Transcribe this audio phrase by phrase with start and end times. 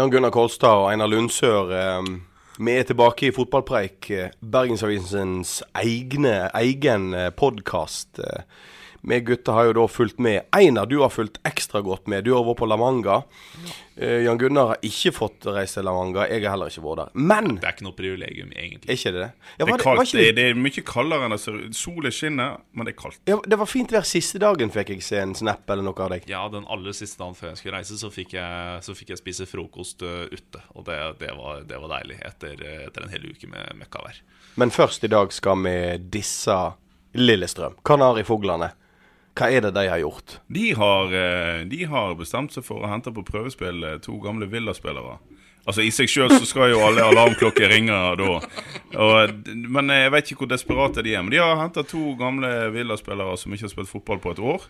[0.00, 1.72] Jan Gunnar Kolstad og Einar Lundsør.
[1.76, 2.06] Eh,
[2.64, 8.20] vi er tilbake i Fotballpreik, eh, Bergensavisens egne, egen podkast.
[9.02, 10.42] Eh, vi gutter har jo da fulgt med.
[10.52, 12.24] Einar, du har fulgt ekstra godt med.
[12.24, 13.22] Du har vært på La Manga.
[13.96, 16.26] Eh, Jan Gunnar har ikke fått reise til La Manga.
[16.28, 17.10] Jeg har heller ikke vært der.
[17.14, 18.88] Men Det er ikke noe privilegium, egentlig.
[18.88, 19.32] er ikke det det?
[19.58, 20.12] Ja, Det er kaldt.
[20.12, 21.74] Det, er- det er mye kaldere enn det ser ut.
[21.80, 23.18] Solen skinner, men det er kaldt.
[23.26, 26.10] ja, det var fint vær siste dagen, fikk jeg se en snap eller noe av
[26.10, 26.28] deg.
[26.28, 29.18] Ja, den aller siste dagen før jeg skulle reise, så fikk jeg, så fikk jeg
[29.18, 30.60] spise frokost ute.
[30.76, 34.20] Og det, det, var, det var deilig etter, eh, etter en hel uke med møkkavær.
[34.56, 36.56] Men først i dag skal vi disse
[37.14, 37.74] Lillestrøm.
[37.84, 38.70] Kanarifuglene.
[39.38, 40.38] Hva er det de har gjort?
[40.50, 44.48] De har, eh, de har bestemt seg for å hente på prøvespill eh, to gamle
[44.50, 45.18] Villa-spillere.
[45.66, 48.30] Altså I seg sjøl så skal jo alle alarmklokker ringe da.
[48.96, 49.34] Og,
[49.70, 51.22] men jeg vet ikke hvor desperate de er.
[51.22, 54.64] Men de har henta to gamle Villa-spillere som ikke har spilt fotball på et år,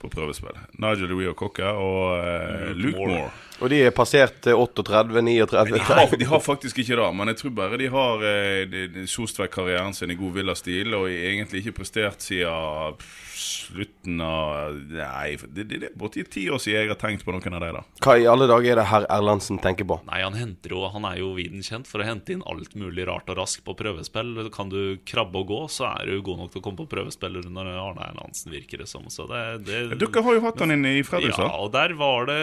[0.00, 0.56] på prøvespill.
[0.80, 3.28] Nigel Rio Cocker og uh, Luke Moore.
[3.60, 7.28] Og de er passert eh, 38, 39 De har, de har faktisk ikke det, men
[7.28, 10.94] jeg tror bare de har eh, de- de sost vekk karrieren sin i god Villa-stil,
[10.96, 12.96] og egentlig ikke prestert siden
[13.40, 17.34] slutten av Nei, det, det, det er borti ti år siden jeg har tenkt på
[17.36, 17.82] noen av de da.
[18.04, 20.00] Hva i alle dager er det herr Erlandsen tenker på?
[20.08, 23.06] Nei, han henter jo Han er jo viden kjent for å hente inn alt mulig
[23.08, 24.34] rart og raskt på prøvespill.
[24.54, 27.40] Kan du krabbe og gå, så er du god nok til å komme på prøvespill
[27.42, 29.06] under Arne Erlandsen, virker det som.
[29.12, 31.48] Så det, det Dere har jo hatt han inne i Fredrikstad.
[31.48, 32.40] Ja, og der var det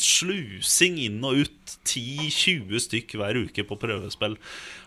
[0.00, 1.56] slusing inn og ut.
[1.90, 4.36] 10-20 stykk hver uke på prøvespill.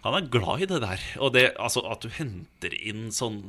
[0.04, 1.06] Han er glad i det der.
[1.24, 3.42] Og det, altså, at du henter inn sånn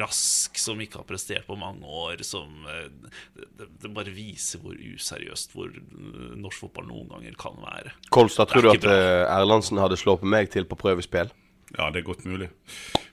[0.00, 2.88] rask som ikke har prestert på mange år, som eh,
[3.36, 7.92] Det, det bare viser hvor useriøst hvor eh, norsk fotball noen ganger kan være.
[8.14, 8.92] Kolstad, tror du at bra.
[8.96, 11.32] eh, Erlandsen hadde slått meg til på prøvespill?
[11.74, 12.48] Ja, det er godt mulig.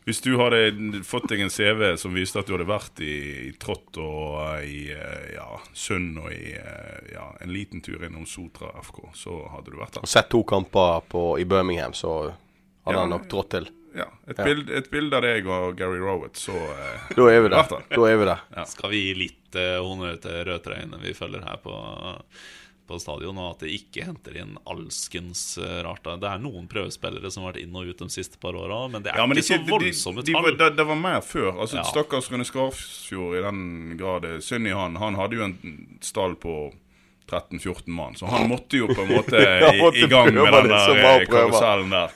[0.05, 3.13] Hvis du hadde fått deg en CV som viste at du hadde vært i,
[3.47, 4.91] i Trått og i
[5.33, 6.51] ja, Sund og i
[7.13, 10.05] ja, en liten tur innom Sotra FK, så hadde du vært der.
[10.05, 12.13] Og sett to kamper på, i Birmingham, så
[12.85, 13.01] hadde Ja.
[13.05, 13.69] han nok trådt til.
[13.95, 17.49] Ja, et, Bilde, et bilde av deg og Gary Rowett, så eh, Da er vi
[17.51, 17.71] der.
[17.91, 18.43] Da er vi der.
[18.71, 21.73] Skal vi gi litt eh, honnør til rødtrøyene vi følger her på,
[22.87, 26.07] på stadion, og at det ikke henter inn alskens eh, rart.
[26.07, 29.03] Det er noen prøvespillere som har vært inn og ut de siste par åra, men
[29.03, 30.57] det er Ja, men ikke ikke så voldsomme de, de, tall.
[30.63, 31.51] det, det var mer før.
[31.57, 31.83] Altså, Ja.
[31.91, 33.61] Stakkars Rune Skarfjord i den
[33.99, 34.95] grad det er Synd i han.
[35.03, 35.57] Han hadde jo en
[36.03, 36.55] stall på
[37.31, 39.39] 13-14 mann, så han måtte jo på en måte
[39.73, 42.15] i, måtte i gang med den der eh, karusellen der.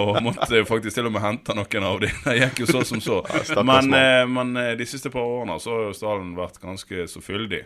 [0.00, 2.18] Og måtte faktisk til og med hente noen av dem.
[2.24, 3.20] Det gikk jo så som så.
[3.62, 7.22] Men, eh, men eh, de siste par årene så har jo stallen vært ganske så
[7.22, 7.62] fyldig.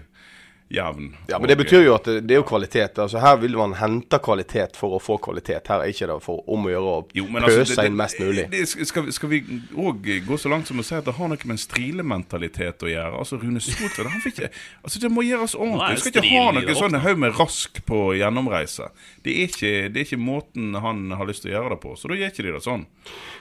[0.73, 1.17] Jevn.
[1.29, 2.97] Ja, men det betyr jo at det, det er jo kvalitet.
[3.03, 5.69] Altså Her vil man hente kvalitet for å få kvalitet.
[5.69, 8.47] Her er ikke det for om å gjøre å pøse altså, det- inn mest mulig.
[8.49, 9.43] Det, det, skal, skal vi
[9.77, 12.89] òg gå så langt som å si at det har noe med en strilementalitet å
[12.89, 13.21] gjøre?
[13.21, 14.51] Altså, Rune Soltvedt han fikk ikke
[14.83, 15.99] Altså, Det må gjøres ordentlig.
[15.99, 18.89] Du skal ikke ha noe sånn haug med rask på gjennomreise.
[19.23, 21.95] Det er, ikke, det er ikke måten han har lyst til å gjøre det på.
[22.01, 22.87] Så da gjør ikke de det sånn.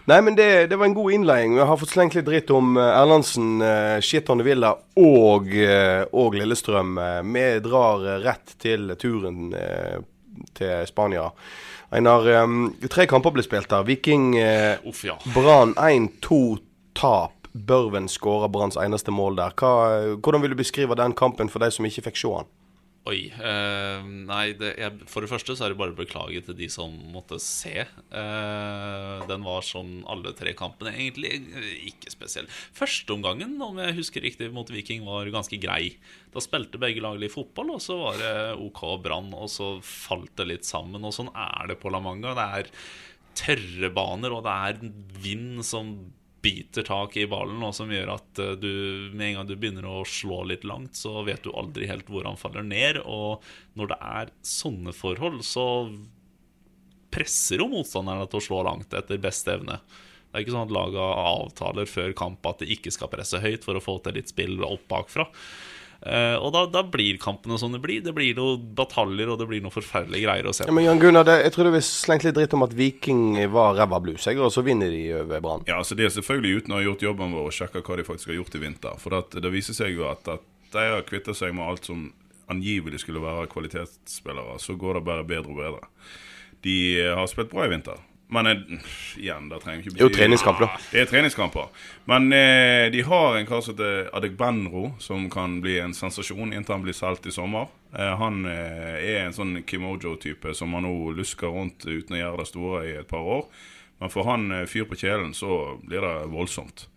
[0.09, 1.55] Nei, men det, det var en god innledning.
[1.55, 6.97] Vi har fått slengt litt dritt om eh, Erlandsen, uh, Villa og, eh, og Lillestrøm.
[7.23, 9.99] Vi drar rett til turen eh,
[10.57, 11.27] til Spania.
[11.91, 13.85] Einar, eh, tre kamper ble spilt der.
[13.87, 15.17] Viking eh, Uff, ja.
[15.35, 16.41] Brann 1-2
[16.97, 17.37] tap.
[17.51, 19.51] Børven skåra Branns eneste mål der.
[19.59, 19.71] Hva,
[20.23, 22.51] hvordan vil du beskrive den kampen for de som ikke fikk se den?
[23.09, 23.31] Oi.
[23.33, 26.67] eh, nei, det, jeg, for det første så er det bare å beklage til de
[26.69, 27.87] som måtte se.
[27.89, 31.31] Eh, den var som alle tre kampene, egentlig
[31.89, 32.49] ikke spesiell.
[32.77, 35.95] Førsteomgangen, om jeg husker riktig, mot Viking var ganske grei.
[36.29, 38.33] Da spilte begge lag litt fotball, og så var det
[38.67, 41.01] OK Brann, og så falt det litt sammen.
[41.01, 42.37] Og sånn er det på La Manga.
[42.37, 42.73] Det er
[43.41, 44.81] tørre baner, og det er
[45.25, 45.95] vind som
[46.41, 48.71] biter tak i ballen, og som gjør at eh, du
[49.13, 52.27] med en gang du begynner å slå litt langt, så vet du aldri helt hvor
[52.27, 53.01] han faller ned.
[53.05, 53.43] Og
[53.79, 55.65] når det er sånne forhold, så
[57.11, 59.81] presser jo motstanderne til å slå langt etter beste evne.
[60.31, 63.65] Det er ikke sånn at laget avtaler før kamp at de ikke skal presse høyt
[63.67, 65.27] for å få til litt spill opp bakfra.
[66.01, 68.01] Eh, og da, da blir kampene som det blir.
[68.01, 71.01] Det blir noen bataljer, og det blir noen forferdelige greier å se Ja, men Jan
[71.01, 74.49] Gunnar, det, jeg trodde vi slengte litt dritt om at Viking var ræva blues, og
[74.53, 75.67] så vinner de over Brann.
[75.69, 78.07] Ja, altså Det er selvfølgelig uten å ha gjort jobben vår og sjekka hva de
[78.07, 78.97] faktisk har gjort i vinter.
[79.01, 82.09] For at det viser seg jo at, at de har kvittet seg med alt som
[82.51, 84.57] angivelig skulle være kvalitetsspillere.
[84.59, 85.91] Så går det bare bedre og bedre.
[86.65, 88.01] De eh, har spilt bra i vinter.
[88.31, 88.47] Men
[89.19, 90.67] igjen, det trenger ikke Det er jo treningskamper.
[90.69, 91.65] Ja, Det er treningskamper.
[92.07, 96.77] Men eh, de har en kar som heter Adegbenro, som kan bli en sensasjon inntil
[96.77, 97.67] han blir solgt i sommer.
[97.91, 102.39] Eh, han eh, er en sånn Kimojo-type som man nå lusker rundt uten å gjøre
[102.39, 103.43] det store i et par år.
[103.99, 106.87] Men for han eh, fyr på kjelen, så blir det voldsomt.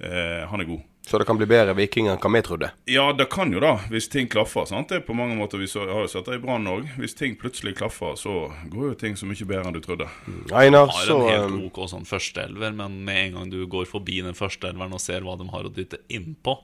[0.00, 0.88] Eh, han er god.
[1.08, 2.68] Så det kan bli bedre Viking enn hva vi trodde.
[2.92, 4.66] Ja, det kan jo da, hvis ting klaffer.
[4.68, 4.90] sant?
[4.90, 6.84] Det er på mange måter, Vi så, har jo sett det i Brann òg.
[7.00, 10.04] Hvis ting plutselig klaffer, så går jo ting så mye bedre enn du trodde.
[10.52, 14.20] Einar, har en um, helt ok sånn førsteelver, men med en gang du går forbi
[14.26, 16.58] den førsteelveren og ser hva de har å dytte innpå,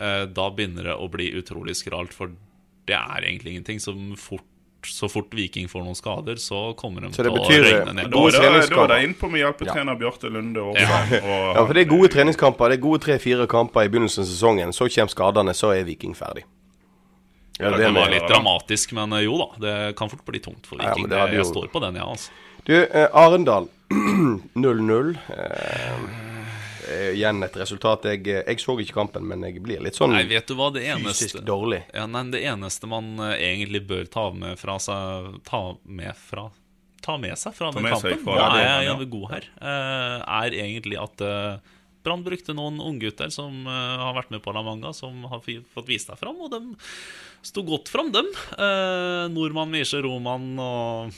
[0.00, 2.16] eh, da begynner det å bli utrolig skralt.
[2.16, 2.32] For
[2.88, 3.82] det er egentlig ingenting.
[3.84, 4.48] Som fort,
[4.88, 7.46] så fort Viking får noen skader, så kommer de Så det til å
[7.88, 8.10] eh, ned.
[8.10, 8.30] Da er
[8.60, 11.20] det- da er det innpå med hjelpetrener Bjarte Lunde Også, Ja.
[11.22, 12.68] og Ja, for det er gode treningskamper.
[12.70, 14.72] Det er gode tre-fire kamper i begynnelsen av sesongen.
[14.72, 16.44] Så kommer skadene, så er Viking ferdig.
[17.58, 19.48] Ja, Det det kan være litt dramatisk, men eh, jo da.
[19.60, 21.08] Det kan fort bli tungt for Viking.
[21.10, 22.30] Ja, jeg står på den, jeg, ja, altså.
[22.66, 23.68] Du, eh, Arendal
[24.56, 25.16] 0-0.
[25.30, 26.25] Eh, eh,
[27.14, 28.06] igjen et resultat.
[28.10, 30.70] Jeg, eh, jeg så ikke kampen, men jeg blir litt sånn Nei, vet du hva,
[30.74, 31.82] det eneste fysisk dårlig.
[31.94, 36.48] Ja, nei, Det eneste man eh, egentlig bør ta med fra seg Ta med fra
[37.04, 39.48] Ta med seg fra Ta den med kampen, fra da er jeg jeg god her,
[39.60, 41.74] eh, er egentlig at eh,
[42.06, 45.90] Brann brukte noen unggutter som eh, har vært med på La Manga, som har fått
[45.90, 46.76] vist seg fram, og de
[47.46, 48.26] sto godt fram, dem.
[48.58, 51.12] Uh, Nordmann, Misje, Roman og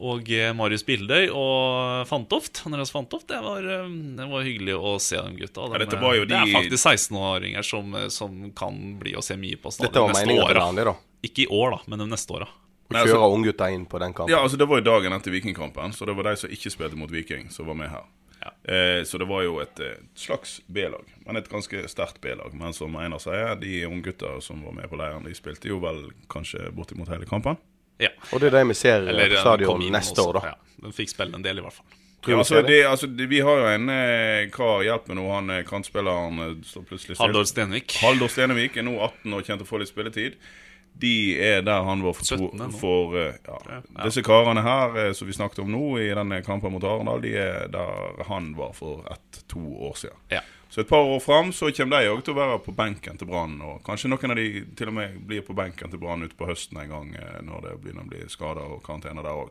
[0.00, 2.62] og eh, Marius Bildøy og Fantoft.
[2.66, 3.28] Andreas Fantoft.
[3.28, 5.66] Det var, eh, det var hyggelig å se dem gutta.
[5.68, 9.22] Ja, De, dette var jo Det er faktisk 16-åringer som, eh, som kan bli å
[9.22, 10.54] se mye på stadion Dette var neste meningen år.
[10.54, 10.96] til vanlig, da.
[11.22, 12.48] Ikke i år, da, men de neste åra.
[12.48, 14.32] Å Nei, altså- kjøre unggutta inn på den kampen.
[14.34, 16.96] Ja, altså Det var jo dagen etter Vikingkampen, så det var de som ikke spilte
[16.96, 18.04] mot Viking, som var med her.
[18.42, 22.52] Eh, så det var jo et et slags B-lag, men et ganske sterkt B-lag.
[22.54, 26.10] Men som Einar sier, de unggutta som var med på leiren, de spilte jo vel
[26.28, 27.56] kanskje bortimot hele kampen.
[28.02, 28.12] Ja.
[28.32, 30.28] Og det er det vi ser Eller på stadion neste også.
[30.28, 30.52] år, da.
[30.52, 31.98] Ja, den fikk spille en del, i hvert fall.
[32.22, 32.84] Ja, vi altså, det.
[32.86, 36.52] altså, det, vi har jo en eh, kar, hjelp meg nå, han eh, kantspilleren eh,
[36.66, 37.22] står plutselig still.
[37.24, 37.96] Haldor Stenvik.
[37.98, 40.36] Haldor Stenevik er nå 18 og kommer til å få litt spilletid.
[41.00, 42.68] De er der han var for, 17 nå.
[42.78, 43.78] for ja, ja.
[44.04, 47.32] Disse karene her eh, som vi snakket om nå i denne kampen mot Arendal, de
[47.38, 50.20] er der han var for ett-to år siden.
[50.30, 50.42] Ja.
[50.72, 53.28] Så et par år fram så kommer de òg til å være på benken til
[53.28, 53.58] Brann.
[53.60, 56.48] Og kanskje noen av de til og med blir på benken til Brann ute på
[56.48, 59.50] høsten en gang eh, når det begynner å bli skader og karantene der òg.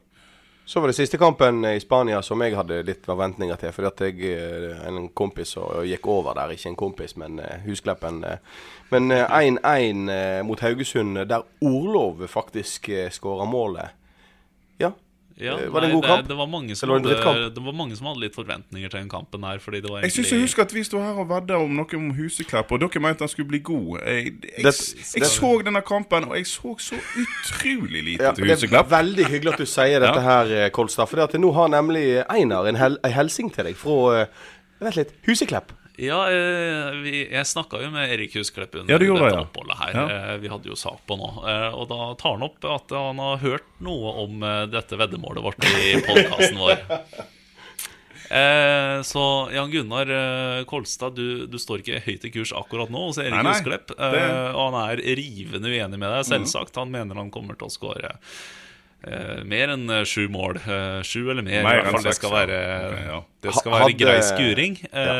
[0.71, 3.73] Så var det siste kampen i Spania som jeg hadde litt forventninger til.
[3.75, 6.53] Fordi at jeg eh, en kompis og gikk over der.
[6.55, 8.21] Ikke en kompis, men eh, Huskleppen.
[8.23, 8.37] eh.
[8.87, 13.91] Men eh, 1-1 eh, mot Haugesund, der Orlov faktisk skåra målet.
[15.37, 15.55] Ja.
[15.57, 16.27] Eh, var det en god kamp?
[16.27, 19.09] Det, var mange som det hadde, det var mange som hadde litt forventninger til den
[19.09, 19.59] kampen her.
[19.63, 21.97] Fordi det var Jeg syns jeg husker at vi sto her og vedda om noe
[21.97, 23.99] om Huseklepp, og dere mente han skulle bli god.
[24.05, 24.25] Jeg,
[24.57, 28.73] jeg, Det- jeg så denne kampen, og jeg så så utrolig lite Ja, til det
[28.73, 31.07] er veldig hyggelig at du sier dette her, eh, Kolstad.
[31.09, 34.27] For nå har nemlig Einar en, hel, en hilsing til deg fra eh,
[34.81, 35.11] Vent litt.
[35.27, 35.71] Huseklepp.
[36.01, 39.91] Ja, eh, vi, jeg snakka jo med Erik Husklepp under Ja, du dette oppholdet her.
[39.99, 40.05] Ja.
[40.33, 41.29] Eh, vi hadde jo sak på nå.
[41.45, 44.41] Eh, og da tar han opp at han har hørt noe om
[44.73, 46.81] dette veddemålet vårt i podkasten vår.
[48.31, 53.09] Eh, så Jan Gunnar eh, Kolstad, du, du står ikke høyt i kurs akkurat nå
[53.09, 53.53] hos Erik Nei, nei.
[53.57, 53.91] Husklepp.
[53.97, 56.79] Eh, Det- og han er rivende uenig med deg, selvsagt.
[56.79, 58.13] Han mener han kommer til å skåre
[59.07, 60.59] eh, mer enn eh, sju mål.
[60.65, 61.63] Uh, sju eller mer.
[61.65, 62.05] Mer i hvert fall.
[62.05, 62.59] Det skal være,
[62.91, 63.19] okay, ja.
[63.45, 64.77] det skal være hadde- grei skuring.
[64.91, 65.15] Ja.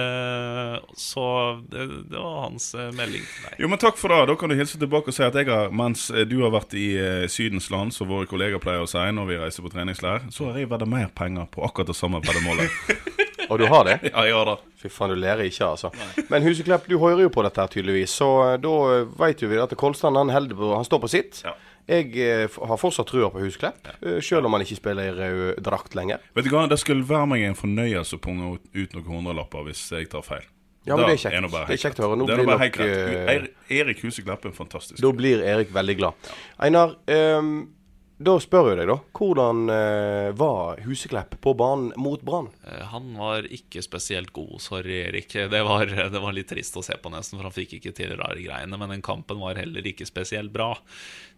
[0.98, 1.26] Så
[1.72, 3.56] det, det var hans melding til.
[3.64, 4.22] Jo, men Takk for det.
[4.32, 6.88] Da kan du hilse tilbake og si at jeg har, mens du har vært i
[7.32, 10.62] Sydens land, som våre kolleger pleier å si når vi reiser på treningsleir, så har
[10.62, 12.70] jeg vedda mer penger på akkurat det samme veddemålet.
[13.52, 13.98] Og du har det?
[14.08, 14.58] ja, jeg har det.
[14.80, 15.90] Fy faen, du lærer ikke, altså.
[16.32, 18.30] Men Huseklepp, du hører jo på dette her tydeligvis, så
[18.62, 18.72] da
[19.20, 21.42] veit jo vi at Kolstad han, på- han står på sitt.
[21.46, 21.54] Ja.
[21.92, 25.60] Jeg eh, har fortsatt trua på Husklepp, eh, selv om han ikke spiller i rød
[25.66, 26.24] drakt lenger.
[26.38, 29.84] Vet du hva, Det skulle være meg en fornøyelse å punge ut- noen hundrelapper hvis
[29.92, 30.48] jeg tar feil.
[30.88, 31.36] Ja, men Da det er kjekt.
[31.36, 32.18] Er Det er kjekt å høre.
[32.18, 33.52] Nå blir nok, greit.
[33.70, 35.02] eh, Erik Huseklepp er fantastisk.
[35.04, 36.32] Da blir Erik veldig glad.
[36.58, 37.52] Einar, um,
[38.22, 38.98] da spør jeg deg, da.
[39.18, 42.50] Hvordan uh, var Huseklepp på banen mot Brann?
[42.94, 45.30] Han var ikke spesielt god, sorry Erik.
[45.50, 48.14] Det var, det var litt trist å se på nesten, for han fikk ikke til
[48.18, 48.78] rare greiene.
[48.78, 50.76] Men den kampen var heller ikke spesielt bra.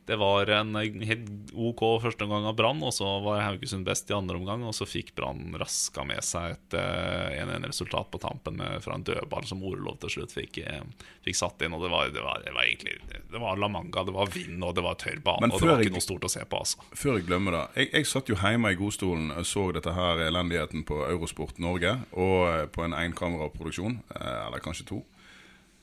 [0.06, 4.16] Det var en helt OK første omgang av Brann, og så var Haugesund best i
[4.18, 4.66] andre omgang.
[4.68, 9.48] Og så fikk Brann raska med seg et eh, 1-1-resultat på tampen fra en dødball
[9.48, 10.84] som Orlov til slutt fikk, eh,
[11.24, 11.76] fikk satt inn.
[11.78, 12.98] Og det var, det, var, det var egentlig
[13.32, 15.52] Det var La Manga, det var vind, og det var tørr bane.
[15.54, 16.84] Og det var ikke noe stort å se på, altså.
[16.92, 17.64] Før jeg glemmer det.
[17.80, 21.96] Jeg, jeg satt jo hjemme i godstolen og så dette her elendigheten på Eurosport Norge,
[22.12, 25.04] og eh, på en enkameraproduksjon, eh, eller kanskje to.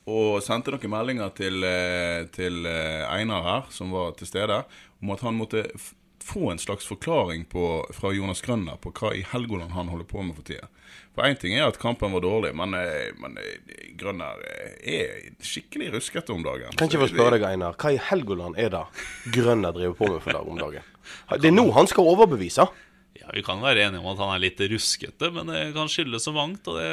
[0.09, 4.63] Og sendte noen meldinger til, eh, til eh, Einar her, som var til stede,
[5.01, 5.67] om at han måtte
[6.21, 10.21] få en slags forklaring på, fra Jonas Grønner på hva i Helgoland han holder på
[10.25, 10.69] med for tida.
[11.15, 13.37] For én ting er at kampen var dårlig, men, eh, men
[13.99, 14.41] Grønner
[14.81, 16.73] er skikkelig ruskete om dagen.
[16.77, 17.77] Kan ikke få spørre deg, Einar.
[17.77, 18.85] Hva i Helgoland er det
[19.35, 20.87] Grønner driver på med for dag om dagen?
[21.41, 22.67] Det er nå han skal overbevise.
[23.31, 26.25] Ja, Vi kan være enige om at han er litt ruskete, men det kan skyldes
[26.27, 26.67] så mangt.
[26.67, 26.89] Og det,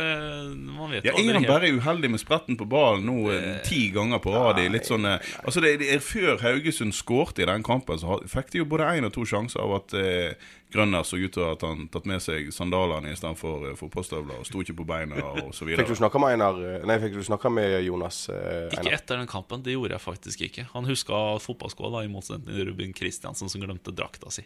[0.71, 4.23] man vet Ja, Er han bare uheldig med spretten på ballen nå eh, ti ganger
[4.23, 4.61] på rad?
[4.71, 8.53] Litt sånn, eh, altså det, det er Før Haugesund skårte i den kampen, så fikk
[8.55, 11.63] de jo både én og to sjanser av at eh, Grønner så ut til at
[11.65, 15.79] han tatt med seg sandalene istedenfor for fotballstøvler, og sto ikke på beina videre.
[15.81, 18.19] Fikk du snakka med Einar eh, Nei, fikk du snakka med Jonas?
[18.29, 20.67] eh, Ikke etter den kampen, det gjorde jeg faktisk ikke.
[20.75, 24.45] Han huska fotballskoa, i motsetning til Ruben Kristiansen, som glemte drakta si.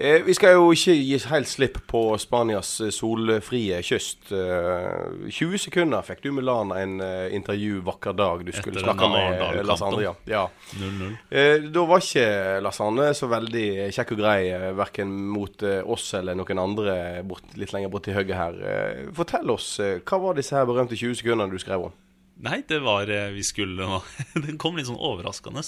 [0.00, 4.28] Eh, vi skal jo ikke gi helt slipp på Spanias eh, solfrie kyst.
[4.30, 8.86] Eh, 20 sekunder fikk du med Lana en eh, intervju vakker dag du skulle Etter
[8.86, 10.04] snakke med Lasanne.
[10.06, 10.12] Ja.
[10.30, 10.44] Ja.
[10.78, 11.16] 0-0.
[11.34, 12.26] Eh, da var ikke
[12.62, 16.98] Lars Arne så veldig kjekk og grei, eh, verken mot eh, oss eller noen andre
[17.26, 18.60] bort, litt lenger bort til høyre her.
[18.62, 21.98] Eh, fortell oss, eh, hva var disse her berømte 20 sekundene du skrev om?
[22.38, 23.98] Nei, det var eh, Vi skulle
[24.46, 25.64] Den kom litt sånn overraskende.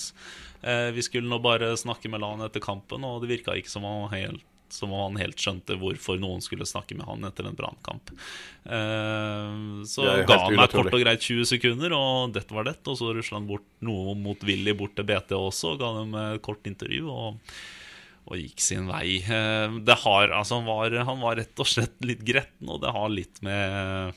[0.62, 3.86] Eh, Vi skulle nå bare snakke med Lan etter kampen, og det virka ikke som
[3.88, 7.56] han helt som om han helt skjønte hvorfor noen skulle snakke med han etter en
[7.58, 8.12] brannkamp.
[8.70, 12.76] Eh, så ga han meg kort og greit 20 sekunder, og dette var det.
[12.86, 16.42] Og så rusla han bort noe motvillig bort til BT også, og ga dem et
[16.46, 17.10] kort intervju.
[17.10, 17.60] og
[18.30, 19.18] og gikk sin vei.
[19.82, 23.08] Det har, altså han, var, han var rett og slett litt gretten, og det har
[23.10, 24.12] litt med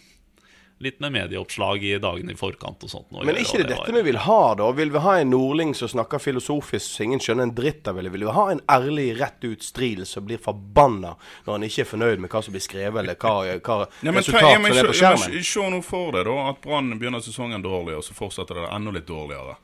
[0.83, 3.07] Litt med medieoppslag i dagene i forkant og sånt.
[3.13, 4.71] nå Men ikke det dette var- vi vil ha, da?
[4.75, 8.11] Vil vi ha en nordling som snakker filosofisk så ingen skjønner en dritt av, det?
[8.11, 11.89] vil vi ha en ærlig, rett ut stril som blir forbanna når han ikke er
[11.93, 15.43] fornøyd med hva som blir skrevet, eller hva, hva Ja, resultat som er på skjermen?
[15.43, 18.91] se nå for deg da at Brann begynner sesongen dårlig, og så fortsetter det enda
[18.91, 19.55] litt dårligere.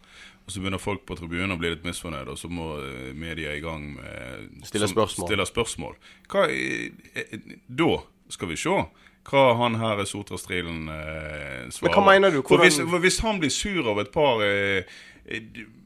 [0.48, 3.52] Og Så begynner folk på tribunen å bli litt misfornøyde, og så må eh, media
[3.54, 5.28] i gang med Stille spørsmål.
[5.28, 5.94] Stille spørsmål.
[6.28, 7.38] Hva, eh,
[7.70, 7.98] da
[8.30, 8.86] skal vi se
[9.28, 11.94] hva han her Sotra Strilen eh, svarer.
[11.96, 12.42] hva mener du?
[12.42, 14.84] For Hvordan- hvis, for hvis han blir sur av et par eh,
[15.28, 15.42] eh,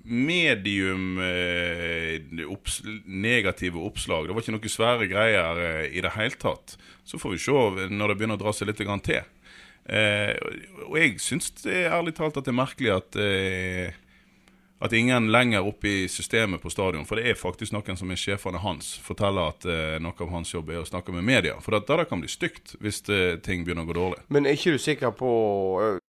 [0.05, 2.19] medium eh,
[2.51, 6.77] opps, negative oppslag Det var ikke noe svære greier eh, i det hele tatt.
[7.07, 9.23] Så får vi se når det begynner å dra seg litt grann til.
[9.85, 10.35] Eh,
[10.87, 13.95] og jeg syns ærlig talt at det er merkelig at eh,
[14.83, 18.19] at ingen lenger oppe i systemet på stadion, for det er faktisk noen som er
[18.19, 21.55] sjefene hans, forteller at eh, noe av hans jobb er å snakke med media.
[21.63, 24.19] For da det kan bli stygt hvis eh, ting begynner å gå dårlig.
[24.27, 25.31] Men er ikke du sikker på
[25.79, 26.01] øh,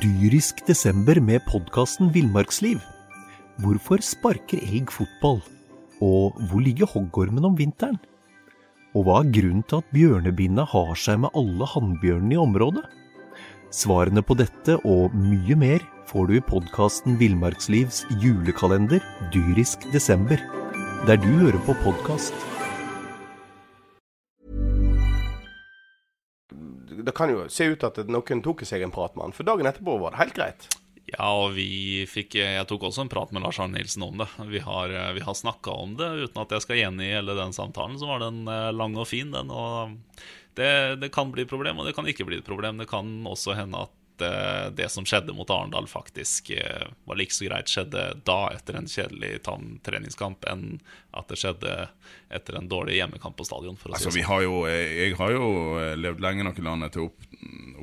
[0.00, 2.80] Dyrisk desember med podkasten Villmarksliv.
[3.60, 5.42] Hvorfor sparker elg fotball?
[6.00, 8.00] Og hvor ligger hoggormen om vinteren?
[8.96, 12.86] Og hva er grunnen til at bjørnebinna har seg med alle hannbjørnene i området?
[13.74, 19.02] Svarene på dette og mye mer får du i podkasten Villmarkslivs julekalender
[19.34, 20.38] Dyrisk desember,
[21.08, 22.36] der du hører på podkast.
[26.94, 29.66] Det kan jo se ut at noen tok seg en prat med han, for dagen
[29.66, 30.68] etterpå var det helt greit.
[31.10, 34.30] Ja, og vi fikk Jeg tok også en prat med Lars Arne Nilsen om det.
[34.54, 37.98] Vi har, vi har snakka om det uten at jeg skal gjengi hele den samtalen.
[37.98, 39.50] Så var den eh, lang og fin, den.
[39.52, 39.98] Og
[40.54, 42.78] det, det kan bli et problem, og det kan ikke bli et problem.
[42.82, 47.34] Det kan også hende at uh, det som skjedde mot Arendal, faktisk uh, var like
[47.34, 50.78] så greit skjedde da, etter en kjedelig tam treningskamp, enn
[51.14, 51.74] at det skjedde
[52.34, 53.78] etter en dårlig hjemmekamp på stadion.
[53.80, 54.30] For å Altså, si vi sånn.
[54.32, 55.46] har jo, eh, jeg har jo
[55.98, 57.30] levd lenge nok i landet til å opp,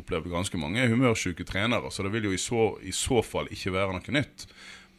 [0.01, 3.75] oppleve ganske mange humørsyke trenere, så det vil jo i så, i så fall ikke
[3.75, 4.47] være noe nytt.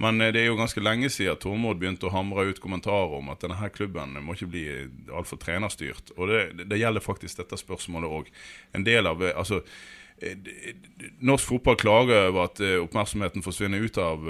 [0.03, 3.33] Men eh, det er jo ganske lenge siden Tormod begynte å hamre ut kommentarer om
[3.33, 4.67] at denne her klubben må ikke bli
[5.13, 6.15] altfor trenerstyrt.
[6.17, 8.31] Og det, det gjelder faktisk dette spørsmålet òg.
[8.73, 9.63] Eh, Altså
[10.23, 10.37] eh,
[11.25, 14.23] Norsk fotball klager over at oppmerksomheten forsvinner ut av,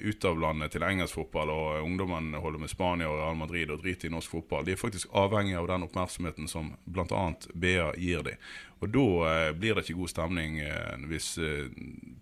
[0.00, 3.82] ut av landet til engelsk fotball, og ungdommen holder med Spania og Real Madrid og
[3.82, 4.62] driter i norsk fotball.
[4.66, 7.24] De er faktisk avhengig av den oppmerksomheten som bl.a.
[7.50, 8.38] BA gir dem.
[8.84, 11.70] Og da eh, blir det ikke god stemning eh, hvis eh,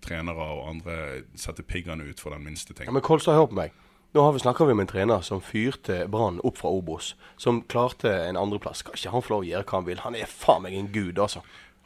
[0.04, 0.98] trenere og andre
[1.38, 2.86] setter piggene ut for den minste ting.
[2.86, 3.74] Ja, Men Kolstad, hør på meg.
[4.12, 7.14] Nå har vi snakka med en trener som fyrte Brann opp fra Obos.
[7.40, 8.82] Som klarte en andreplass.
[8.84, 10.02] Skal ikke han få lov å gjøre hva han vil?
[10.04, 11.40] Han er faen meg en gud, altså.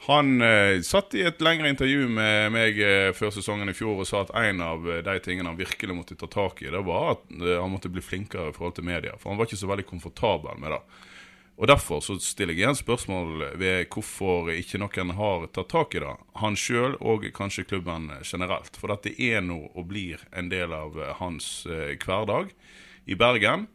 [0.05, 4.05] Han eh, satt i et lengre intervju med meg eh, før sesongen i fjor og
[4.05, 7.23] sa at en av de tingene han virkelig måtte ta tak i, det var at
[7.33, 9.15] eh, han måtte bli flinkere i forhold til media.
[9.17, 10.81] For han var ikke så veldig komfortabel med det.
[11.57, 16.03] Og Derfor så stiller jeg igjen spørsmål ved hvorfor ikke noen har tatt tak i
[16.03, 16.13] det.
[16.37, 18.77] Han sjøl og kanskje klubben generelt.
[18.77, 22.53] For dette er nå og blir en del av eh, hans eh, hverdag
[23.09, 23.65] i Bergen.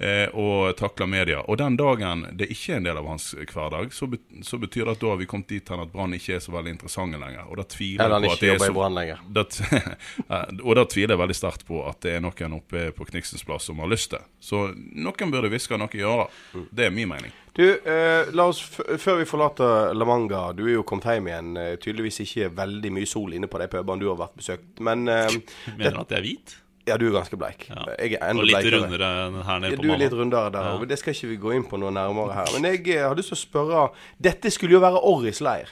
[0.00, 1.40] Eh, og takler media.
[1.48, 4.84] Og den dagen det ikke er en del av hans hverdag, så, bet så betyr
[4.84, 7.20] det at da har vi kommet dit hen at Brann ikke er så veldig interessante
[7.20, 7.46] lenger.
[7.48, 9.24] Og da tviler Eller han ikke det er jobber i så Brann lenger.
[10.26, 13.44] Eh, og da tviler jeg veldig sterkt på at det er noen oppe på Kniksens
[13.46, 14.22] plass som har lyst til.
[14.42, 16.32] Så noen burde hviske noe i øret.
[16.74, 17.34] Det er min mening.
[17.56, 21.30] Du, eh, la oss f før vi forlater La Manga Du er jo kommet hjem
[21.30, 21.54] igjen.
[21.56, 24.82] Eh, tydeligvis ikke veldig mye sol inne på de pubene du har vært besøkt.
[24.84, 25.38] Men eh,
[25.78, 26.56] Mener du at jeg er hvit?
[26.86, 27.66] Ja, du er ganske bleik.
[27.68, 27.82] Ja.
[27.98, 28.82] Jeg er enda Og litt bleikere.
[28.84, 29.08] rundere
[29.48, 30.68] her nede Ja, på du er litt rundere der.
[30.70, 30.74] Ja.
[30.78, 32.52] og Det skal ikke vi gå inn på noe nærmere her.
[32.54, 33.82] Men jeg eh, har lyst til å spørre
[34.22, 35.68] Dette skulle jo være Orris leir.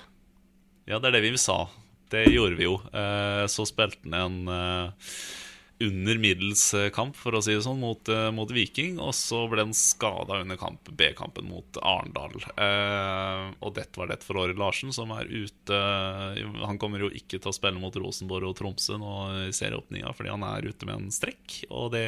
[0.90, 1.60] Ja, det er det vi sa.
[2.10, 2.74] Det gjorde vi jo.
[2.92, 4.90] Eh, Så spilte han en eh,
[5.86, 8.98] under middels eh, kamp, for å si det sånn, mot, eh, mot Viking.
[9.02, 12.38] Og så ble han skada under kamp, B-kampen mot Arendal.
[12.54, 15.80] Eh, og dette var det for Åre Larsen, som er ute
[16.64, 19.12] Han kommer jo ikke til å spille mot Rosenborg og Tromsø nå
[19.48, 21.60] i serieåpninga, fordi han er ute med en strekk.
[21.70, 22.06] Og det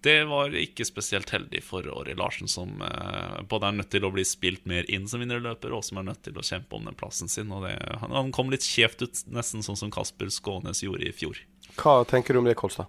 [0.00, 4.12] det var ikke spesielt heldig for Åri Larsen, som eh, både er nødt til å
[4.14, 6.98] bli spilt mer inn som vinnerløper, og som er nødt til å kjempe om den
[6.98, 7.50] plassen sin.
[7.64, 11.40] Det, han kom litt skjevt ut, nesten sånn som Kasper Skånes gjorde i fjor.
[11.78, 12.86] Hva tenker du om det, Kolstad?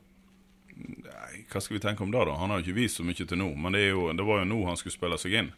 [0.80, 2.38] Nei, hva skal vi tenke om det, da?
[2.40, 3.52] Han har jo ikke vist så mye til nå.
[3.56, 5.52] Men det, jo, det var jo nå han skulle spille seg inn.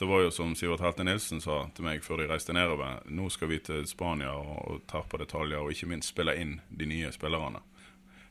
[0.00, 3.02] Det var jo som Sivert Helte Nilsen sa til meg før de reiste nedover.
[3.12, 6.88] Nå skal vi til Spania og, og terpe detaljer, og ikke minst spille inn de
[6.88, 7.60] nye spillerne.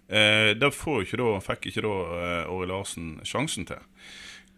[0.10, 3.84] Eh, det ikke da, fikk ikke da eh, Åri Larsen sjansen til.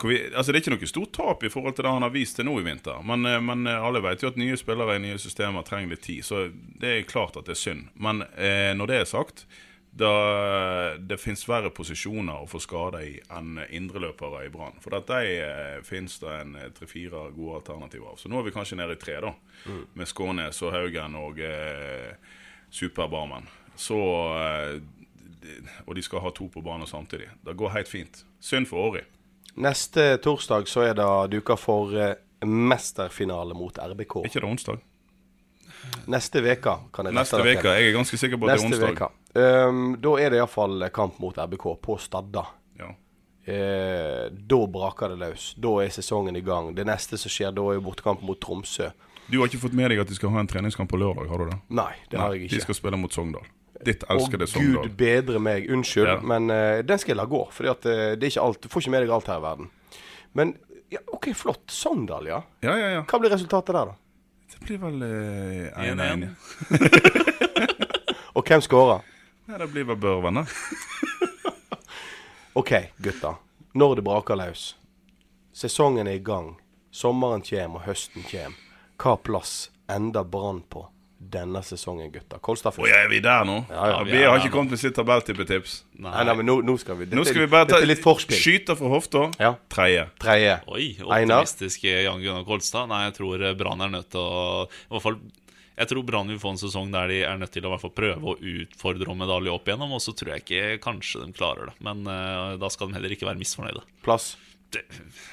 [0.04, 2.40] Vi, altså Det er ikke noe stort tap i forhold til det han har vist
[2.40, 3.04] til nå i vinter.
[3.06, 6.06] Men, eh, men eh, alle vet jo at nye spillere i nye systemer trenger litt
[6.08, 7.92] tid, så det er klart at det er synd.
[8.00, 9.46] Men eh, når det er sagt,
[9.94, 14.78] da det finnes verre posisjoner å få skader i enn indreløpere i Brann.
[14.80, 18.16] For de eh, finnes det en eh, tre-fire gode alternativer av.
[18.22, 19.34] Så nå er vi kanskje nede i tre, da.
[20.00, 22.14] Med Skånes og Haugen og eh,
[22.72, 23.50] Superbarmen.
[23.76, 24.00] Så
[24.40, 24.80] eh,
[25.42, 27.28] de- Og de skal ha to på banen samtidig.
[27.44, 28.24] Det går helt fint.
[28.40, 29.02] Synd for Åri.
[29.60, 32.16] Neste torsdag så er det duka for eh,
[32.48, 34.22] mesterfinale mot RBK.
[34.24, 34.80] Er ikke det onsdag?
[36.08, 37.74] Neste veka kan jeg Neste uke.
[37.76, 38.94] Jeg er ganske sikker på at det er onsdag.
[38.94, 39.10] veka.
[39.34, 42.44] Um, da er det iallfall kamp mot RBK på Stadda.
[42.80, 42.90] Ja.
[43.48, 45.54] Uh, da braker det løs.
[45.56, 46.74] Da er sesongen i gang.
[46.76, 48.92] Det neste som skjer da, er jo bortekamp mot Tromsø.
[49.32, 51.40] Du har ikke fått med deg at de skal ha en treningskamp på lørdag, har
[51.40, 51.58] du det?
[51.72, 52.56] Nei, det har jeg ikke.
[52.58, 53.46] De skal spille mot Sogndal.
[53.82, 54.90] Ditt Å elskede gud Sogndal.
[55.00, 55.70] bedre meg.
[55.72, 56.18] Unnskyld, Ja.
[56.22, 57.40] men uh, den skal jeg la gå.
[57.64, 57.72] Eh,
[58.20, 59.72] det er ikke alt, Du får ikke med deg alt her i verden.
[60.38, 60.54] Men
[60.92, 61.64] ja, OK, flott.
[61.72, 62.42] Sogndal, ja.
[62.62, 63.02] Ja, ja, ja.
[63.08, 63.98] Hva blir resultatet der, da?
[64.52, 66.28] Det blir vel eh, 1-1.
[66.76, 67.32] 1-1.
[68.36, 69.08] Og hvem skårer?
[69.52, 70.46] Ja, det blir vel Børven, da.
[72.54, 73.36] OK, gutta.
[73.74, 74.78] Når det braker løs.
[75.52, 76.54] Sesongen er i gang.
[76.92, 78.56] Sommeren kommer, og høsten kommer.
[79.02, 80.86] Hva plass ender Brann på
[81.20, 82.40] denne sesongen, gutta?
[82.40, 82.96] Kolstad først.
[82.96, 83.58] er vi der nå?
[83.68, 85.76] Ja, ja, vi, vi har ikke kommet med sitt tabelltippetips.
[86.00, 88.40] Nei, nei, men nå, nå skal vi Nå skal vi bare ta Dette litt forspill.
[88.40, 89.28] Skyter fra hofta.
[89.36, 89.52] Ja.
[89.74, 90.08] Tredje.
[90.24, 90.56] Tredje.
[90.72, 92.88] Oi, optimistiske Jan Gunnar Kolstad.
[92.94, 95.20] Nei, jeg tror eh, Brann er nødt til å I hvert fall
[95.80, 97.94] jeg tror Brann vil få en sesong der de er nødt til å hvert fall
[97.96, 99.96] prøve å utfordre om medalje opp igjennom.
[99.96, 101.76] Og så tror jeg ikke kanskje de klarer det.
[101.86, 103.86] Men uh, da skal de heller ikke være misfornøyde.
[104.06, 104.36] Plass
[104.72, 104.84] Det,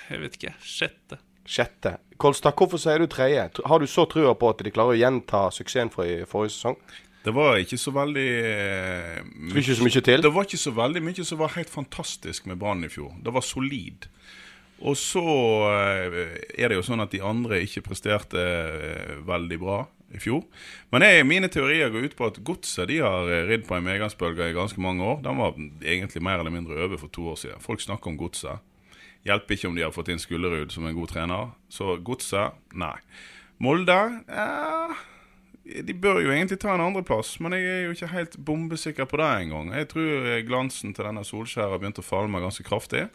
[0.08, 0.54] jeg vet ikke.
[0.62, 1.18] Sjette.
[1.48, 1.96] sjette.
[2.22, 3.50] Kolstad, hvorfor sier du tredje?
[3.66, 6.80] Har du så trua på at de klarer å gjenta suksessen fra i forrige sesong?
[7.26, 9.16] Det var ikke så veldig eh,
[9.50, 10.22] Tror ikke så mye til?
[10.24, 13.10] Det var ikke så veldig mye som var helt fantastisk med Brann i fjor.
[13.20, 14.06] Det var solid.
[14.86, 15.26] Og så
[15.68, 19.80] eh, er det jo sånn at de andre ikke presterte eh, veldig bra
[20.14, 20.44] i fjor.
[20.92, 24.50] Men jeg, mine teorier går ut på at Godset har eh, ridd på en medgangsbølge
[24.50, 25.20] i ganske mange år.
[25.24, 27.60] Den var egentlig mer eller mindre over for to år siden.
[27.64, 28.64] Folk snakker om Godset.
[29.26, 31.52] Hjelper ikke om de har fått inn Skullerud som en god trener.
[31.72, 32.96] Så Godset, nei.
[33.58, 33.96] Molde
[34.30, 35.00] eh,
[35.84, 39.20] De bør jo egentlig ta en andreplass, men jeg er jo ikke helt bombesikker på
[39.20, 39.74] det engang.
[39.76, 43.08] Jeg tror eh, glansen til denne Solskjær har begynt å falle meg ganske kraftig.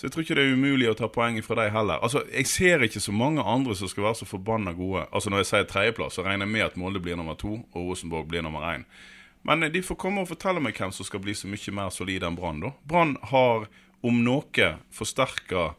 [0.00, 2.00] Så jeg tror ikke det er umulig å ta poeng fra deg heller.
[2.00, 5.02] Altså, Jeg ser ikke så mange andre som skal være så forbanna gode.
[5.12, 7.90] Altså Når jeg sier tredjeplass, så regner jeg med at Molde blir nummer to, og
[7.90, 8.86] Rosenborg blir nummer én.
[9.44, 11.92] Men eh, de får komme og fortelle meg hvem som skal bli så mye mer
[11.92, 12.62] solid enn Brann.
[12.64, 12.72] da.
[12.88, 13.68] Brann har
[14.00, 15.74] om noe forsterka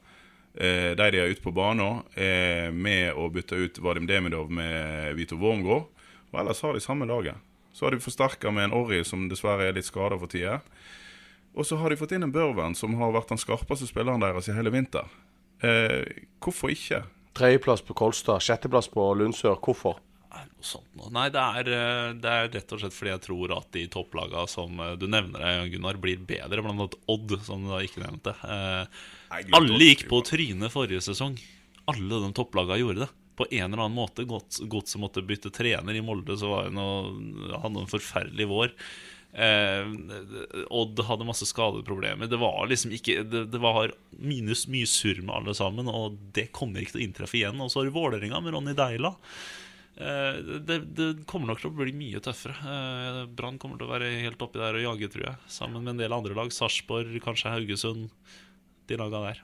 [0.53, 5.15] eh, de de har ute på banen, eh, med å bytte ut Vadim Demidov med
[5.17, 5.89] Vito Wormgård.
[6.29, 7.41] Og ellers har de samme laget.
[7.73, 10.61] Så har de forsterka med en Orry som dessverre er litt skada for tida.
[11.57, 14.47] Og så har de fått inn en Børven som har vært den skarpeste spilleren deres
[14.47, 15.09] i hele vinter.
[15.61, 16.07] Eh,
[16.41, 17.03] hvorfor ikke?
[17.37, 19.57] Tredjeplass på Kolstad, sjetteplass på Lundsør.
[19.63, 19.99] Hvorfor?
[20.31, 21.09] Er det noe sånt nå?
[21.11, 24.47] Nei, det er, eh, det er rett og slett fordi jeg tror at de topplagene
[24.47, 26.63] som eh, du nevner, Gunnar, blir bedre.
[26.63, 28.33] Blant annet Odd, som du da ikke nevnte.
[28.47, 29.01] Eh,
[29.59, 31.35] alle gikk på trynet forrige sesong.
[31.91, 33.09] Alle de topplagene gjorde det.
[33.41, 34.23] På en eller annen måte.
[34.27, 35.95] Gods- Godset måtte bytte trener.
[35.99, 38.73] I Molde så var det noe, hadde en forferdelig vår.
[39.33, 39.87] Eh,
[40.67, 42.27] Odd hadde masse skadeproblemer.
[42.27, 46.49] Det var liksom ikke Det, det var minus mye surr med alle sammen, og det
[46.55, 47.61] kommer ikke til å inntreffe igjen.
[47.63, 49.13] Og så har du Vålerenga med Ronny Deila.
[49.95, 52.57] Eh, det, det kommer nok til å bli mye tøffere.
[52.59, 55.37] Eh, Brann kommer til å være helt oppi der og jage, tror jeg.
[55.51, 56.51] Sammen med en del andre lag.
[56.55, 58.11] Sarpsborg, kanskje Haugesund.
[58.89, 59.41] De laga der.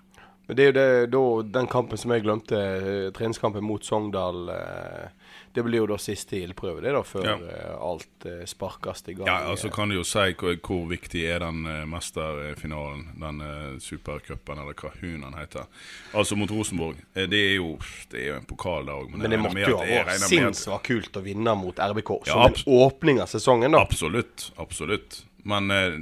[0.48, 1.24] Men Det er jo det, da,
[1.60, 4.48] den kampen som jeg glemte, eh, treningskampen mot Sogndal.
[4.52, 5.27] Eh,
[5.58, 7.34] det blir jo da siste ildprøve, det da, før Ja.
[7.42, 9.28] eh, alt eh, sparkes i gang.
[9.28, 13.42] Ja, altså kan du jo si hvor, hvor viktig er den eh, mesterfinalen, den
[13.84, 15.66] supercupen, eller hva hun han heter.
[16.14, 17.02] Altså mot Rosenborg.
[17.14, 17.74] Det er jo
[18.12, 21.18] Det er jo en pokal da òg, Men det måtte jo ha vært sinnssykt kult
[21.18, 22.14] å vinne mot RBK.
[22.30, 23.82] Ja, Som en åpning av sesongen, da.
[23.82, 24.52] Absolutt.
[24.62, 25.24] Absolutt.
[25.44, 25.98] Men eh,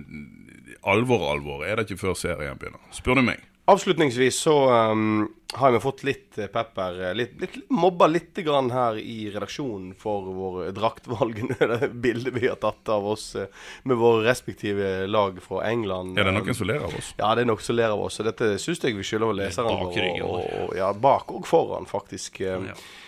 [0.83, 3.43] alvor, alvor er det ikke før serien begynner, spør du meg.
[3.71, 4.53] Avslutningsvis så
[4.91, 6.97] um, har vi fått litt eh, pepper.
[7.09, 11.39] eh, Litt, litt mobba litt grann her i redaksjonen for vår draktvalg.
[11.59, 13.47] Det bildet vi har tatt av oss eh,
[13.83, 16.19] med våre respektive lag fra England.
[16.19, 17.13] Er det noen som ler av oss?
[17.17, 18.19] Ja, det er noen som ler av oss.
[18.19, 20.11] Og dette syns jeg vi skylder leserne våre.
[20.27, 22.41] Og, og, ja, bak og foran, faktisk.
[22.43, 22.59] Ja.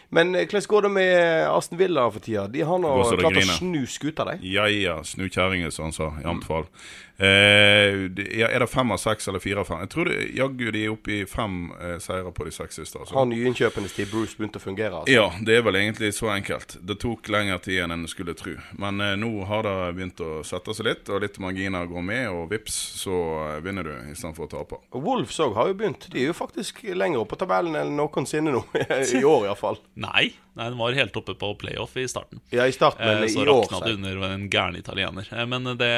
[0.10, 1.18] Men hvordan går det med
[1.52, 2.46] Aston Villa for tida?
[2.48, 4.38] De har nå klart å snu skuta, de.
[4.54, 6.14] Ja ja, snu kjerringa, som han sa.
[6.24, 6.64] I amt fall.
[7.20, 8.06] Eh,
[8.54, 9.80] er det fem av seks eller fire av fem?
[9.86, 13.02] Jeg tror jaggu de er oppe i fem eh, seire på de seks siste.
[13.02, 13.16] Altså.
[13.18, 15.02] Har nyinnkjøpenes tid Bruce begynt å fungere?
[15.02, 15.16] Altså?
[15.16, 16.78] Ja, det er vel egentlig så enkelt.
[16.78, 18.54] Det tok lengre tid enn en skulle tro.
[18.78, 22.30] Men eh, nå har det begynt å sette seg litt, og litt marginer går med,
[22.30, 24.82] og vips, så eh, vinner du istedenfor å tape.
[24.94, 26.10] Og Wolves òg har jo begynt.
[26.14, 28.62] De er jo faktisk lenger oppe på tabellen enn noensinne nå.
[29.18, 29.82] I år iallfall.
[30.00, 32.42] Nei, nei, den var helt oppe på playoff i starten.
[32.54, 35.30] Ja, i starten, Eh, så i år rakna det under en gæren italiener.
[35.32, 35.92] Eh, Men det,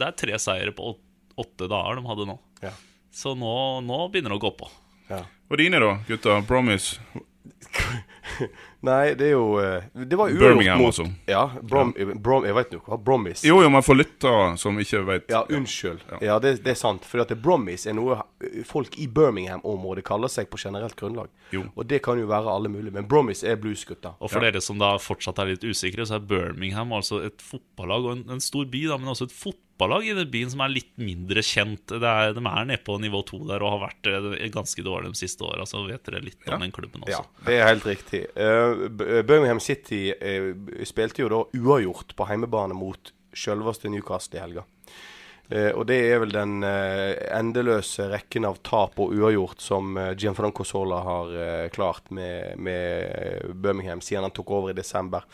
[0.00, 0.94] det er tre seire på
[1.36, 2.38] åtte dager de hadde nå.
[2.62, 2.70] Ja.
[3.12, 4.70] Så nå, nå begynner det å gå på.
[5.10, 5.24] Ja.
[5.50, 6.40] Og dine, da, gutter?
[6.48, 6.94] Bromis?
[8.84, 11.06] Nei, det er jo eh, Det var uavgjort Birmingham, mot altså.
[11.28, 15.02] Ja, Brom, Brom, jeg vet jo hva Brommis Jo, jo, men for lyttere som ikke
[15.08, 16.04] vet Ja, unnskyld.
[16.24, 17.06] Ja, det, det er sant.
[17.08, 21.30] For at Brommis er noe eh, folk i Birmingham-området kaller seg på generelt grunnlag.
[21.54, 21.66] Jo.
[21.74, 22.94] Og det kan jo være alle mulige.
[22.96, 24.16] Men Brommis er bluesgutta.
[24.20, 28.08] Og for dere som da fortsatt er litt usikre, så er Birmingham altså et fotballag,
[28.08, 30.72] og en, en stor by, da, men også et fotballag i den byen som er
[30.72, 31.88] litt mindre kjent.
[31.90, 35.14] Det er, de er nede på nivå to der og har vært eh, ganske dårlige
[35.16, 37.24] de siste åra, så vet dere litt om den klubben også.
[37.24, 38.22] Ja, det er helt riktig.
[38.38, 38.86] Uh,
[39.26, 40.52] Birmingham City uh,
[40.86, 44.64] spilte jo da uavgjort på heimebane mot selveste Newcastle i helga.
[45.52, 50.14] Uh, og det er vel den uh, endeløse rekken av tap og uavgjort som uh,
[50.16, 51.34] Gianfranco Sola har
[51.74, 55.26] klart med, med Birmingham siden han tok over i desember.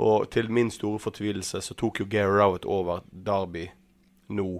[0.00, 3.66] Og til min store fortvilelse så tok jo Gary Rowett over Derby
[4.30, 4.50] nå,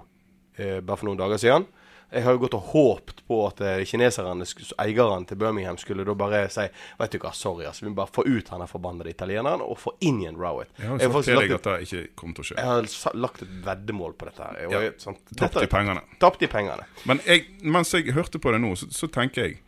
[0.57, 1.69] eh, bare for noen dager siden.
[2.11, 4.43] Jeg har jo gått og håpt på at eh, kineserne,
[4.83, 6.65] eierne til Birmingham, skulle da bare si
[6.99, 9.95] Vet du hva, sorry, altså, vi må bare få ut han forbannede italieneren og få
[10.03, 10.73] inn igjen Rowett.
[10.81, 12.59] Jeg har sagt til deg at det ikke kommer til å skje.
[12.59, 14.59] jeg har lagt et veddemål på dette her.
[14.75, 16.03] Ja, Tapt i pengene.
[16.23, 16.89] Tapt i pengene.
[17.07, 19.61] Men jeg, mens jeg hørte på det nå, så, så tenker jeg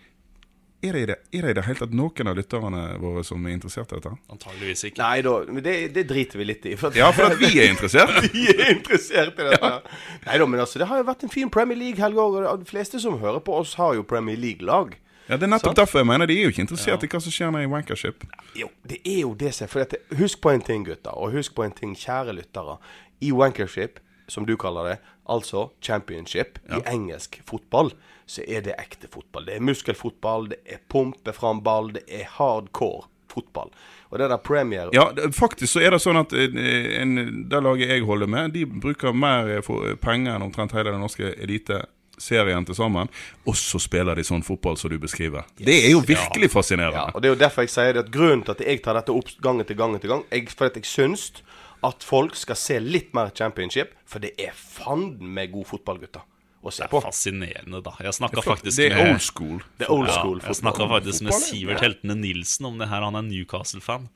[0.83, 3.93] er det, er det i det hele tatt noen av lytterne våre som er interessert
[3.93, 4.13] i dette?
[4.35, 4.99] Antageligvis ikke.
[5.03, 6.75] Nei da, men det, det driter vi litt i.
[6.81, 8.11] For at, Ja, for at vi er interessert.
[8.35, 9.71] vi er interessert i dette.
[10.27, 12.41] Nei da, men altså, det har jo vært en fin Premier League-helg òg.
[12.43, 14.97] Og de fleste som hører på oss, har jo Premier League-lag.
[15.29, 15.79] Ja, Det er nettopp Sant.
[15.85, 18.25] derfor jeg mener de er jo ikke interessert i hva som skjer nede i Wankership.
[18.59, 21.15] Jo, det er jo det som for at Husk på en ting, gutter.
[21.15, 22.75] Og husk på en ting, kjære lyttere.
[23.23, 24.97] I Wankership, som du kaller det,
[25.31, 27.93] altså championship, i engelsk fotball,
[28.33, 29.47] så er det ekte fotball.
[29.49, 33.73] Det er muskelfotball, det er pumpe fram ball, det er hardcore fotball.
[34.13, 37.17] Og det der Premier Ja, faktisk så er det sånn at eh, en,
[37.49, 41.01] det laget jeg holder med, de bruker mer eh, eh, penger enn omtrent hele den
[41.05, 41.83] norske elite
[42.21, 43.09] serien til sammen.
[43.49, 45.49] Og så spiller de sånn fotball som du beskriver.
[45.57, 47.09] Det er jo virkelig Ja, fascinerende.
[47.15, 49.17] og Det er jo derfor jeg sier det at grunnen til at jeg tar dette
[49.17, 51.31] opp gang etter gang etter gang, jeg, for at jeg syns
[51.83, 56.23] at folk skal se litt mer championship, for det er fanden meg god fotball, gutter.
[56.63, 57.93] Å se Det er fascinerende, da.
[58.07, 59.63] Jeg snakka faktisk det er med old school.
[59.81, 63.03] Det er old Ja, jeg snakka faktisk med Sivert Heltene Nilsen om det her.
[63.03, 64.07] Han er Newcastle-fan.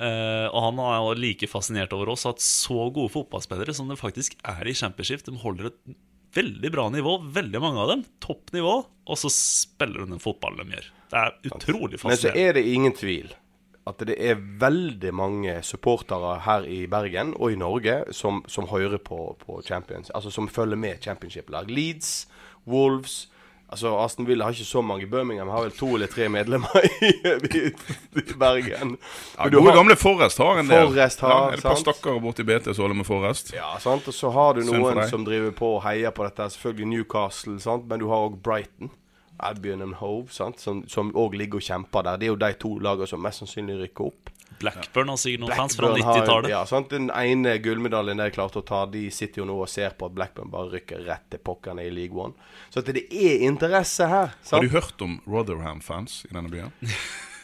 [0.00, 4.38] Uh, og han er like fascinert over oss at så gode fotballspillere som det faktisk
[4.48, 5.80] er i Championship, de holder et
[6.38, 8.06] veldig bra nivå, veldig mange av dem.
[8.22, 8.78] Topp nivå.
[9.10, 10.90] Og så spiller de den fotballen de gjør.
[11.10, 12.30] Det er utrolig fascinerende.
[12.30, 13.34] Men så er det ingen tvil
[13.88, 18.98] at det er veldig mange supportere her i Bergen og i Norge som, som hører
[18.98, 20.10] på, på Champions.
[20.14, 21.70] Altså som følger med championship-lag.
[21.70, 22.28] Leeds,
[22.68, 23.26] Wolves,
[23.70, 25.06] Altså, Aston Villa har ikke så mange.
[25.06, 26.72] Birmingham har vel to eller tre medlemmer
[27.06, 27.10] i,
[27.54, 27.60] i,
[28.18, 28.96] i Bergen.
[29.38, 30.88] Ja, gode har- gamle Forrest har en del.
[30.88, 33.52] Forrest har, ja, er det et par stakkere borti BT som holder med Forrest?
[33.54, 34.08] Ja, sant?
[34.10, 36.48] Og så har du noen som driver på og heier på dette.
[36.56, 37.86] Selvfølgelig Newcastle, sant?
[37.86, 38.90] men du har òg Brighton.
[39.42, 40.58] Albion and Hove, sant?
[40.60, 42.16] som òg ligger og kjemper der.
[42.20, 44.30] Det er jo de to lagene som mest sannsynlig rykker opp.
[44.60, 46.50] Blackburn har sikkert noen fans fra har- 90-tallet.
[46.52, 46.90] Ja, sant?
[46.92, 50.12] Den ene gullmedaljen de klarte å ta, de sitter jo nå og ser på at
[50.18, 52.34] Blackburn bare rykker rett til pokkerne i League One.
[52.68, 54.34] Så at det er interesse her.
[54.50, 56.72] Har du hørt om Rotherham-fans i denne byen?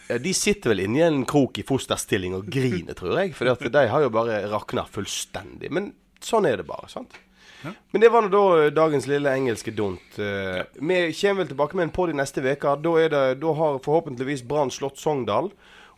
[0.07, 3.33] Ja, de sitter vel inni en krok i fosterstilling og griner, tror jeg.
[3.35, 5.67] For de har jo bare rakna fullstendig.
[5.75, 5.89] Men
[6.23, 6.87] sånn er det bare.
[6.93, 7.17] sant?
[7.65, 10.19] Men det var nå da dagens lille engelske dunt.
[10.19, 10.65] Ja.
[10.77, 12.77] Vi kommer vel tilbake med en podi neste uke.
[12.85, 15.51] Da, da har forhåpentligvis Brann slått Sogndal.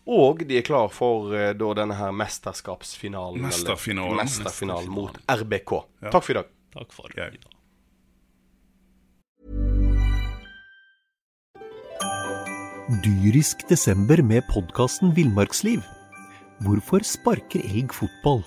[0.08, 3.36] Og de er klar for eh, da denne her mesterskapsfinalen.
[3.42, 4.16] eller- Mesterfinalen.
[4.22, 5.74] Mesterfinalen mot RBK.
[6.10, 6.48] Takk for i dag.
[6.78, 7.54] Takk for i dag.
[13.04, 15.82] Dyrisk desember med podkasten Villmarksliv.
[16.64, 18.40] Hvorfor sparker elg fotball?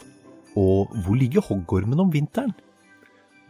[0.57, 2.53] Og hvor ligger hoggormen om vinteren?